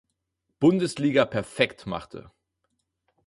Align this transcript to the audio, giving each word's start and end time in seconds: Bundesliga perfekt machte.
Bundesliga 0.59 1.27
perfekt 1.27 1.85
machte. 1.85 2.31